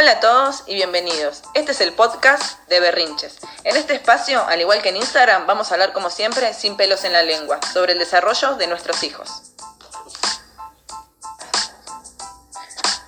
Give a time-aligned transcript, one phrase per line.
[0.00, 1.42] Hola a todos y bienvenidos.
[1.52, 3.36] Este es el podcast de Berrinches.
[3.64, 7.04] En este espacio, al igual que en Instagram, vamos a hablar como siempre, sin pelos
[7.04, 9.52] en la lengua, sobre el desarrollo de nuestros hijos.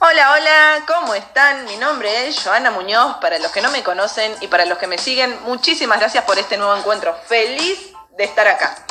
[0.01, 1.65] Hola, hola, ¿cómo están?
[1.65, 4.87] Mi nombre es Joana Muñoz, para los que no me conocen y para los que
[4.87, 7.17] me siguen, muchísimas gracias por este nuevo encuentro.
[7.27, 7.79] Feliz
[8.19, 8.85] de estar acá.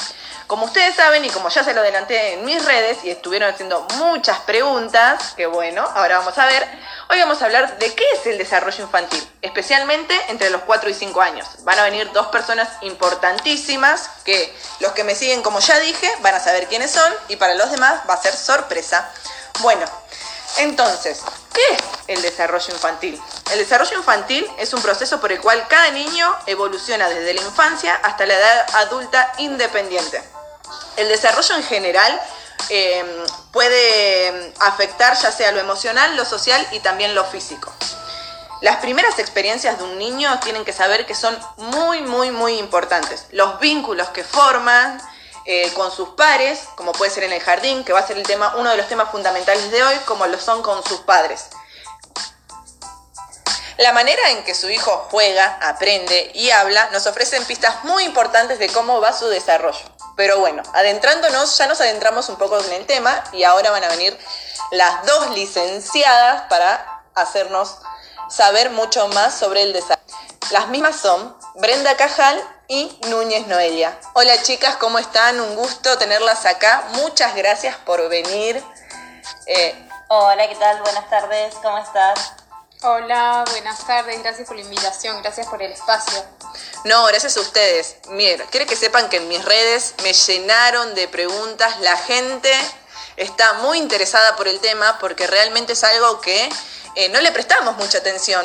[0.51, 3.87] Como ustedes saben y como ya se lo adelanté en mis redes y estuvieron haciendo
[3.95, 6.67] muchas preguntas, que bueno, ahora vamos a ver,
[7.09, 10.93] hoy vamos a hablar de qué es el desarrollo infantil, especialmente entre los 4 y
[10.93, 11.47] 5 años.
[11.63, 16.35] Van a venir dos personas importantísimas que los que me siguen, como ya dije, van
[16.35, 19.09] a saber quiénes son y para los demás va a ser sorpresa.
[19.61, 19.85] Bueno,
[20.57, 21.21] entonces,
[21.53, 23.21] ¿qué es el desarrollo infantil?
[23.53, 27.95] El desarrollo infantil es un proceso por el cual cada niño evoluciona desde la infancia
[28.03, 30.21] hasta la edad adulta independiente.
[30.97, 32.21] El desarrollo en general
[32.69, 33.03] eh,
[33.51, 37.71] puede afectar ya sea lo emocional, lo social y también lo físico.
[38.61, 43.25] Las primeras experiencias de un niño tienen que saber que son muy, muy, muy importantes.
[43.31, 45.01] Los vínculos que forman
[45.45, 48.23] eh, con sus pares, como puede ser en el jardín, que va a ser el
[48.23, 51.47] tema, uno de los temas fundamentales de hoy, como lo son con sus padres.
[53.77, 58.59] La manera en que su hijo juega, aprende y habla nos ofrecen pistas muy importantes
[58.59, 59.79] de cómo va su desarrollo.
[60.15, 63.89] Pero bueno, adentrándonos, ya nos adentramos un poco en el tema y ahora van a
[63.89, 64.17] venir
[64.71, 67.77] las dos licenciadas para hacernos
[68.29, 70.01] saber mucho más sobre el desarrollo.
[70.51, 73.97] Las mismas son Brenda Cajal y Núñez Noelia.
[74.13, 75.39] Hola chicas, ¿cómo están?
[75.39, 76.83] Un gusto tenerlas acá.
[76.91, 78.61] Muchas gracias por venir.
[79.45, 80.81] Eh, Hola, ¿qué tal?
[80.81, 82.40] Buenas tardes, ¿cómo estás?
[82.83, 86.25] Hola, buenas tardes, gracias por la invitación, gracias por el espacio.
[86.85, 87.97] No, gracias a ustedes.
[88.07, 91.79] Miren, quiero que sepan que en mis redes me llenaron de preguntas.
[91.81, 92.51] La gente
[93.17, 96.49] está muy interesada por el tema porque realmente es algo que
[96.95, 98.43] eh, no le prestamos mucha atención.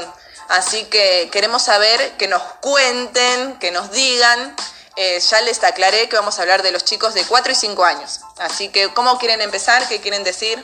[0.48, 4.54] Así que queremos saber, que nos cuenten, que nos digan.
[4.96, 7.84] Eh, ya les aclaré que vamos a hablar de los chicos de 4 y 5
[7.86, 8.20] años.
[8.36, 9.88] Así que, ¿cómo quieren empezar?
[9.88, 10.62] ¿Qué quieren decir?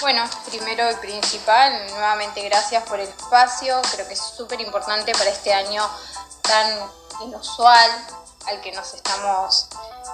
[0.00, 3.80] Bueno, primero y principal, nuevamente gracias por el espacio.
[3.92, 5.82] Creo que es súper importante para este año
[6.42, 6.90] tan
[7.20, 7.90] inusual
[8.46, 9.68] al que nos estamos,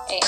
[0.08, 0.20] eh,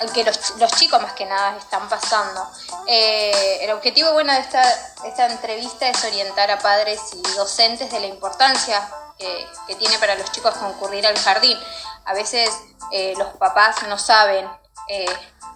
[0.00, 0.38] al que los,
[0.76, 2.48] chicos más que nada están pasando.
[2.86, 8.06] Eh, el objetivo bueno de esta, entrevista es orientar a padres y docentes de la
[8.06, 8.88] importancia
[9.18, 11.58] que, tiene para los chicos concurrir al jardín.
[12.06, 12.50] A veces
[12.90, 14.48] eh, los papás no saben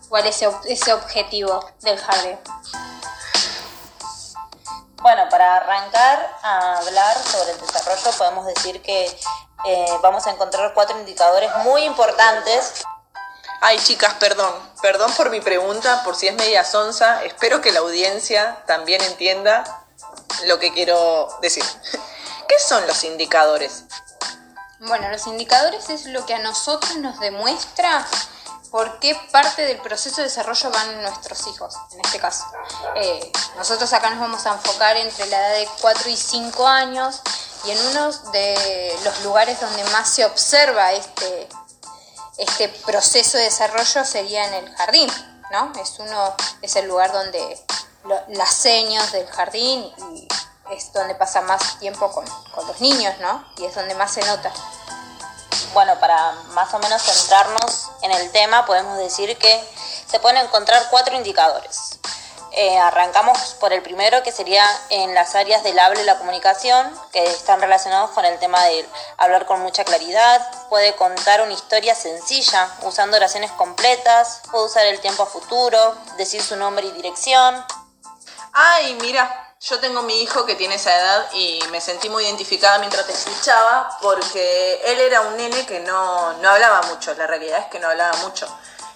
[0.09, 2.38] cuál es ese objetivo del jardín.
[5.00, 9.06] Bueno, para arrancar a hablar sobre el desarrollo podemos decir que
[9.64, 12.84] eh, vamos a encontrar cuatro indicadores muy importantes.
[13.60, 17.22] Ay, chicas, perdón, perdón por mi pregunta, por si es media sonza.
[17.22, 19.62] Espero que la audiencia también entienda
[20.47, 21.64] lo que quiero decir.
[22.48, 23.84] ¿Qué son los indicadores?
[24.81, 28.04] Bueno, los indicadores es lo que a nosotros nos demuestra
[28.70, 32.44] por qué parte del proceso de desarrollo van nuestros hijos, en este caso.
[32.96, 37.20] Eh, nosotros acá nos vamos a enfocar entre la edad de 4 y 5 años
[37.64, 41.48] y en uno de los lugares donde más se observa este,
[42.36, 45.10] este proceso de desarrollo sería en el jardín,
[45.50, 45.72] ¿no?
[45.80, 47.64] Es, uno, es el lugar donde
[48.28, 50.28] las señas del jardín y
[50.70, 53.44] es donde pasa más tiempo con, con los niños, ¿no?
[53.56, 54.52] Y es donde más se nota
[55.72, 59.64] bueno, para más o menos centrarnos en el tema, podemos decir que
[60.06, 61.98] se pueden encontrar cuatro indicadores.
[62.52, 66.92] Eh, arrancamos por el primero, que sería en las áreas del habla y la comunicación,
[67.12, 71.94] que están relacionados con el tema de hablar con mucha claridad, puede contar una historia
[71.94, 77.64] sencilla, usando oraciones completas, puede usar el tiempo a futuro, decir su nombre y dirección.
[78.52, 82.78] Ay, mira, yo tengo mi hijo que tiene esa edad y me sentí muy identificada
[82.78, 87.66] mientras te escuchaba porque él era un nene que no, hablaba mucho, la realidad es
[87.66, 88.46] que no hablaba mucho.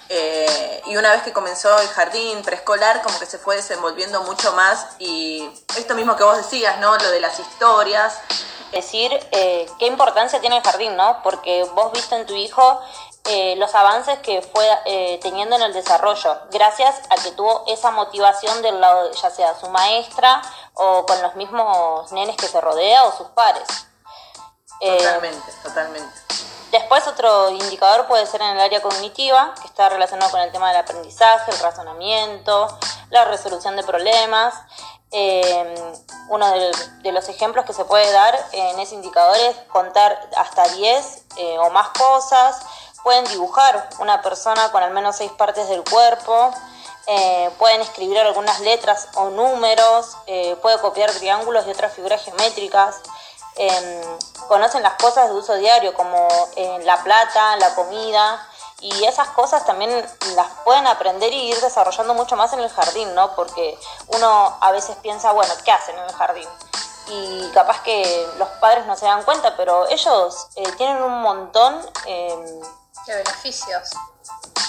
[0.09, 4.53] Eh, y una vez que comenzó el jardín preescolar, como que se fue desenvolviendo mucho
[4.53, 6.97] más y esto mismo que vos decías, ¿no?
[6.97, 8.19] Lo de las historias.
[8.73, 11.23] Decir eh, qué importancia tiene el jardín, ¿no?
[11.23, 12.81] Porque vos viste en tu hijo
[13.25, 17.93] eh, los avances que fue eh, teniendo en el desarrollo, gracias a que tuvo esa
[17.93, 20.43] motivación del lado, ya sea su maestra
[20.75, 23.87] o con los mismos nenes que se rodea o sus pares.
[24.81, 26.21] Eh, totalmente, totalmente.
[26.73, 30.73] Después otro indicador puede ser en el área cognitiva, que está relacionado con el tema
[30.73, 32.77] del aprendizaje, el razonamiento,
[33.11, 34.55] la resolución de problemas.
[36.29, 36.51] Uno
[37.03, 41.25] de, los ejemplos que se puede dar en ese indicador es contar hasta 10
[41.61, 42.63] o más cosas,
[43.03, 46.53] Pueden dibujar una persona con al menos seis partes del cuerpo,
[47.09, 53.01] eh, pueden escribir algunas letras o números, eh, puede copiar triángulos y otras figuras geométricas,
[53.57, 58.49] em, conocen las cosas de uso diario como eh, la plata, la comida,
[58.83, 59.91] y esas cosas también
[60.35, 63.35] las pueden aprender y ir desarrollando mucho más en el jardín, ¿no?
[63.37, 66.49] Porque uno a veces piensa, bueno, ¿qué hacen en el jardín?
[67.07, 72.61] Y capaz que los padres no se dan cuenta, pero ellos tienen un montón em,
[73.07, 73.91] de beneficios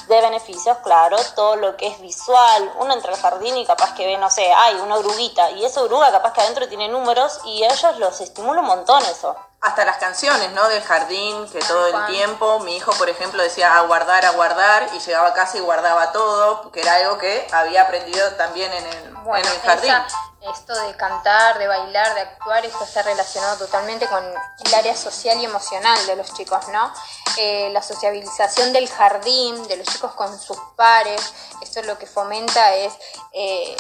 [0.08, 2.74] de beneficios, claro, todo lo que es visual.
[2.80, 5.82] Uno entra al jardín y capaz que ve, no sé, hay una oruguita y esa
[5.82, 9.36] oruga capaz que adentro tiene números y a ellos los estimula un montón eso.
[9.62, 10.68] Hasta las canciones, ¿no?
[10.68, 14.90] Del jardín, que todo el tiempo, mi hijo, por ejemplo, decía a guardar, a guardar,
[14.94, 18.86] y llegaba a casa y guardaba todo, que era algo que había aprendido también en
[18.86, 19.94] el, en el jardín
[20.52, 25.40] esto de cantar, de bailar, de actuar, esto está relacionado totalmente con el área social
[25.40, 26.94] y emocional de los chicos, ¿no?
[27.38, 32.76] Eh, la sociabilización del jardín, de los chicos con sus pares, esto lo que fomenta
[32.76, 32.94] es
[33.32, 33.76] eh,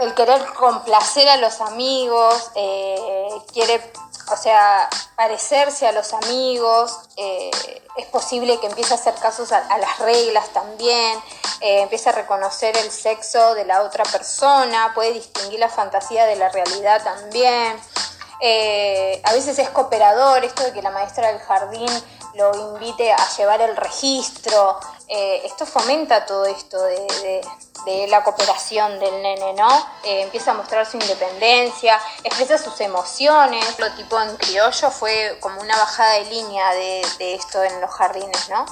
[0.00, 3.92] el querer complacer a los amigos, eh, quiere,
[4.32, 9.98] o sea, parecerse a los amigos, es posible que empiece a hacer casos a las
[10.00, 11.22] reglas también,
[11.60, 16.36] eh, empieza a reconocer el sexo de la otra persona, puede distinguir la fantasía de
[16.36, 17.78] la realidad también.
[18.40, 21.90] Eh, a veces es cooperador, esto de que la maestra del jardín
[22.34, 27.40] lo invite a llevar el registro, eh, esto fomenta todo esto de,
[28.08, 29.68] la cooperación del nene, ¿no?
[30.04, 33.78] empieza a mostrar su independencia, expresa sus emociones.
[33.78, 37.90] Lo tipo en criollo fue como una bajada de línea de, de esto en los
[37.90, 38.64] jardines, ¿no?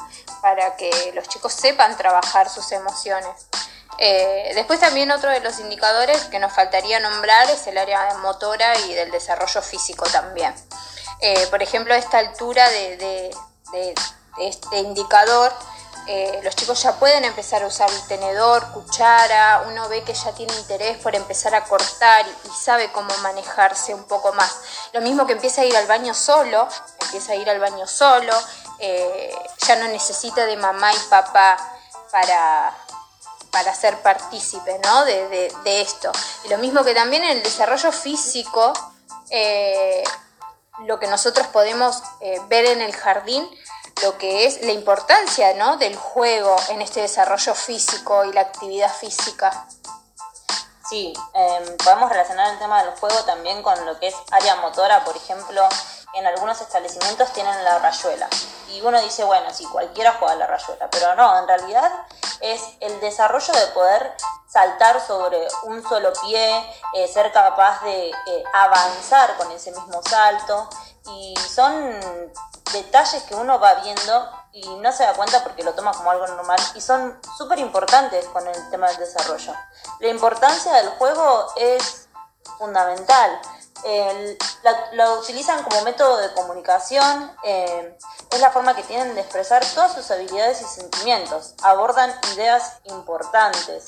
[0.42, 3.46] Para que los chicos sepan trabajar sus emociones.
[3.98, 8.76] Eh, después también otro de los indicadores que nos faltaría nombrar es el área motora
[8.80, 10.52] y del desarrollo físico también.
[11.20, 13.30] Eh, por ejemplo, esta altura de,
[14.40, 15.52] este indicador,
[16.08, 20.32] eh, los chicos ya pueden empezar a usar el tenedor, cuchara, uno ve que ya
[20.32, 24.56] tiene interés por empezar a cortar y, sabe cómo manejarse un poco más.
[24.92, 26.68] Lo mismo que empieza a ir al baño solo,
[27.02, 28.32] empieza a ir al baño solo,
[28.80, 29.32] eh,
[29.66, 31.56] ya no necesita de mamá y papá
[32.10, 32.76] para,
[33.50, 35.04] para ser partícipe ¿no?
[35.04, 36.10] de, esto.
[36.44, 38.72] Y lo mismo que también en el desarrollo físico,
[39.30, 40.02] eh,
[40.86, 42.02] lo que nosotros podemos
[42.48, 43.48] ver en el jardín,
[44.02, 45.76] lo que es la importancia ¿no?
[45.76, 49.66] del juego en este desarrollo físico y la actividad física.
[50.88, 55.04] Sí, em, podemos relacionar el tema del juego también con lo que es área motora,
[55.04, 55.66] por ejemplo,
[56.14, 58.28] en algunos establecimientos tienen la rayuela.
[58.68, 61.90] Y uno dice, bueno, sí, cualquiera juega la rayuela, pero no, en realidad
[62.40, 64.14] es el desarrollo de poder
[64.48, 70.68] saltar sobre un solo pie, eh, ser capaz de eh, avanzar con ese mismo salto.
[71.06, 72.00] Y son
[72.72, 76.26] detalles que uno va viendo y no se da cuenta porque lo toma como algo
[76.26, 79.52] normal y son súper importantes con el tema del desarrollo.
[80.00, 82.08] La importancia del juego es
[82.58, 83.40] fundamental
[84.92, 87.96] lo utilizan como método de comunicación, eh,
[88.30, 93.84] es la forma que tienen de expresar todas sus habilidades y sentimientos, abordan ideas importantes.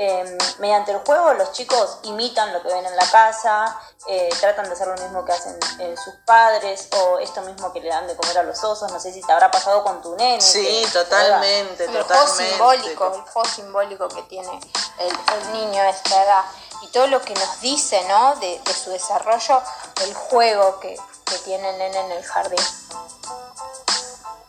[0.00, 3.76] Eh, mediante el juego los chicos imitan lo que ven en la casa,
[4.06, 5.58] eh, tratan de hacer lo mismo que hacen
[5.96, 9.12] sus padres o esto mismo que le dan de comer a los osos, no sé
[9.12, 10.40] si te habrá pasado con tu nene.
[10.40, 14.60] Sí, totalmente, el Juego simbólico, el juego simbólico que tiene
[14.98, 16.44] el, el niño a esta edad
[16.82, 18.36] y todo lo que nos dice ¿no?
[18.36, 19.62] de, su desarrollo,
[20.02, 22.64] el juego que, que tiene el nene en el jardín.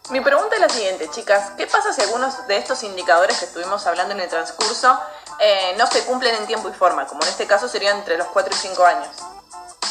[0.10, 1.52] Mi pregunta es la siguiente, chicas.
[1.56, 5.00] ¿Qué pasa si algunos de estos indicadores que estuvimos hablando en el transcurso
[5.40, 7.06] eh, no se cumplen en tiempo y forma?
[7.06, 9.10] Como en este caso serían entre los 4 y 5 años.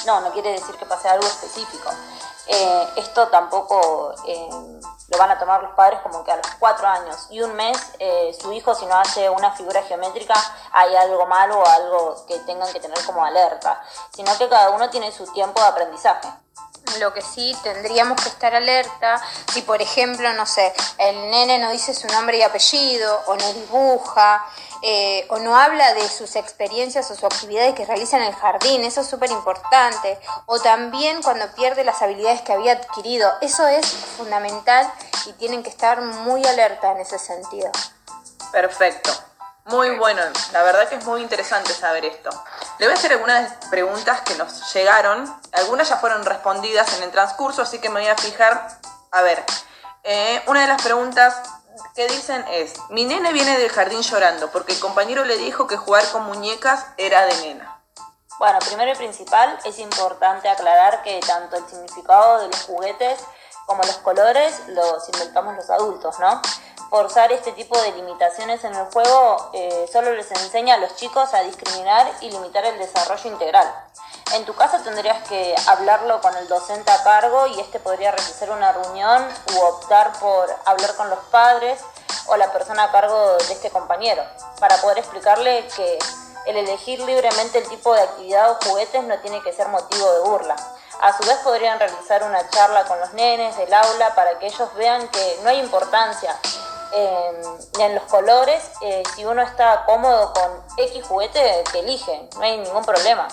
[0.07, 1.91] No, no quiere decir que pase algo específico.
[2.51, 4.49] Eh, esto tampoco eh,
[5.09, 7.77] lo van a tomar los padres como que a los cuatro años y un mes
[7.99, 10.35] eh, su hijo si no hace una figura geométrica
[10.73, 13.83] hay algo malo o algo que tengan que tener como alerta,
[14.15, 16.29] sino que cada uno tiene su tiempo de aprendizaje.
[17.01, 19.21] Lo que sí tendríamos que estar alerta
[19.53, 23.53] si por ejemplo, no sé, el nene no dice su nombre y apellido o no
[23.53, 24.45] dibuja
[24.83, 28.85] eh, o no habla de sus experiencias o sus actividades que realiza en el jardín,
[28.85, 30.19] eso es súper importante.
[30.47, 34.91] O también cuando pierde las habilidades que había adquirido, eso es fundamental
[35.27, 37.71] y tienen que estar muy alerta en ese sentido.
[38.53, 39.11] Perfecto.
[39.67, 42.31] Muy bueno, la verdad que es muy interesante saber esto.
[42.79, 45.41] Le voy a hacer algunas preguntas que nos llegaron.
[45.53, 48.79] Algunas ya fueron respondidas en el transcurso, así que me voy a fijar.
[49.11, 49.45] A ver,
[50.05, 51.35] eh, una de las preguntas
[51.97, 55.77] que dicen es, mi nene viene del jardín llorando porque el compañero le dijo que
[55.77, 57.83] jugar con muñecas era de nena.
[58.39, 63.19] Bueno, primero y principal es importante aclarar que tanto el significado de los juguetes
[63.67, 66.41] como los colores los inventamos los adultos, ¿no?
[66.91, 71.35] Forzar este tipo de limitaciones en el juego eh, solo les enseña a los chicos
[71.35, 73.67] a discriminar y limitar el desarrollo integral.
[74.35, 78.51] En tu caso tendrías que hablarlo con el docente a cargo y este podría realizar
[78.51, 81.81] una reunión u optar por hablar con los padres
[82.27, 84.23] o la persona a cargo de este compañero
[84.61, 85.99] para poder explicarle que
[86.47, 90.21] el elegir libremente el tipo de actividad o juguetes no tiene que ser motivo de
[90.21, 90.57] burla.
[91.01, 94.75] A su vez podrían realizar una charla con los nenes del aula para que ellos
[94.75, 96.35] vean que no hay importancia
[97.77, 102.43] ni en los colores, eh, si uno está cómodo con X juguete, que elige, no
[102.43, 103.29] hay ningún problema.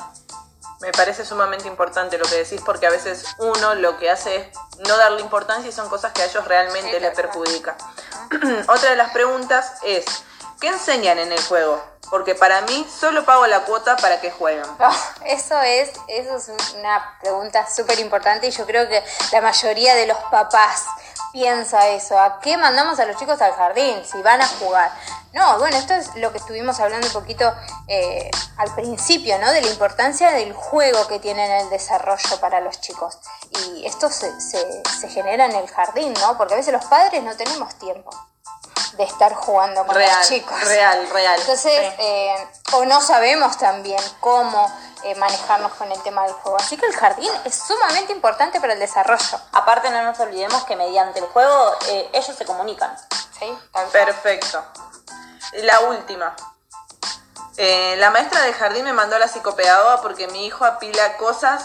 [0.82, 4.48] Me parece sumamente importante lo que decís porque a veces uno lo que hace es
[4.88, 7.76] no darle importancia y son cosas que a ellos realmente les perjudica.
[8.68, 10.06] Otra de las preguntas es,
[10.60, 11.82] ¿qué enseñan en el juego?
[12.10, 14.66] Porque para mí solo pago la cuota para que jueguen.
[15.26, 20.08] eso es, eso es una pregunta súper importante y yo creo que la mayoría de
[20.08, 20.84] los papás
[21.36, 22.18] piensa eso.
[22.18, 24.90] ¿A qué mandamos a los chicos al jardín si van a jugar?
[25.34, 27.54] No, bueno, esto es lo que estuvimos hablando un poquito
[27.90, 29.52] eh, al principio, ¿no?
[29.52, 33.20] De la importancia del juego que tiene en el desarrollo para los chicos.
[33.66, 36.38] Y esto se, se, se genera en el jardín, ¿no?
[36.38, 38.12] Porque a veces los padres no tenemos tiempo
[38.98, 40.60] de estar jugando con los chicos.
[40.62, 41.40] Real, real.
[41.40, 44.72] Entonces, eh, o no sabemos también cómo
[45.04, 46.58] eh, manejarnos con el tema del juego.
[46.58, 49.40] Así que el jardín es sumamente importante para el desarrollo.
[49.54, 52.96] Aparte, no nos olvidemos que mediante el juego eh, ellos se comunican.
[53.40, 53.58] ¿Sí?
[53.92, 54.64] Perfecto.
[55.54, 56.36] La última.
[57.58, 61.64] la maestra de jardín me mandó a la psicopedagoga porque mi hijo apila cosas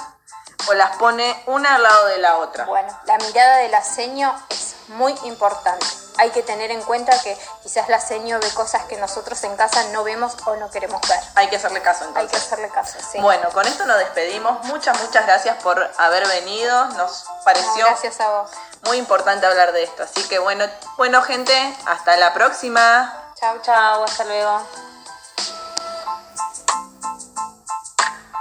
[0.69, 2.65] o las pone una al lado de la otra.
[2.65, 5.87] Bueno, la mirada del aseño es muy importante
[6.21, 9.83] hay que tener en cuenta que quizás la seño ve cosas que nosotros en casa
[9.93, 11.19] no vemos o no queremos ver.
[11.35, 12.23] Hay que hacerle caso entonces.
[12.23, 13.19] Hay que hacerle caso, sí.
[13.21, 14.63] Bueno, con esto nos despedimos.
[14.65, 16.85] Muchas, muchas gracias por haber venido.
[16.89, 18.51] Nos pareció gracias a vos.
[18.83, 20.03] muy importante hablar de esto.
[20.03, 20.67] Así que bueno,
[20.99, 21.55] bueno gente,
[21.87, 23.33] hasta la próxima.
[23.37, 24.90] Chao, chao, hasta luego.